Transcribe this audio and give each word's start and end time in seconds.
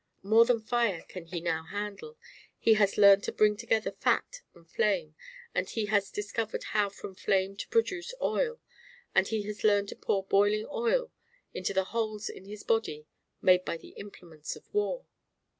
More 0.23 0.45
than 0.45 0.59
fire 0.61 1.03
can 1.07 1.25
he 1.27 1.39
now 1.39 1.63
handle; 1.65 2.17
he 2.57 2.73
has 2.73 2.97
learned 2.97 3.21
to 3.25 3.31
bring 3.31 3.55
together 3.55 3.91
fat 3.91 4.41
and 4.55 4.67
flame; 4.67 5.15
and 5.53 5.69
he 5.69 5.85
has 5.93 6.09
discovered 6.09 6.63
how 6.63 6.89
from 6.89 7.13
flame 7.13 7.55
to 7.57 7.67
produce 7.67 8.11
oil; 8.19 8.59
and 9.13 9.27
he 9.27 9.43
has 9.43 9.63
learned 9.63 9.89
to 9.89 9.95
pour 9.95 10.23
boiling 10.23 10.65
oil 10.71 11.11
into 11.53 11.71
the 11.71 11.83
holes 11.93 12.29
in 12.29 12.45
his 12.45 12.63
body 12.63 13.05
made 13.43 13.63
by 13.63 13.77
the 13.77 13.89
implements 13.89 14.55
of 14.55 14.73
war. 14.73 15.05